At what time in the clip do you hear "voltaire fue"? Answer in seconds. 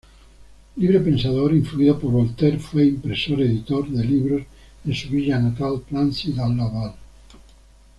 2.09-2.87